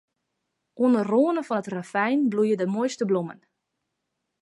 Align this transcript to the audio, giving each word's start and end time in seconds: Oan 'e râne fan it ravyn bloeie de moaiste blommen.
Oan 0.81 0.93
'e 0.95 1.03
râne 1.03 1.43
fan 1.47 1.61
it 1.61 1.71
ravyn 1.75 2.19
bloeie 2.31 2.55
de 2.59 2.65
moaiste 2.73 3.05
blommen. 3.09 3.39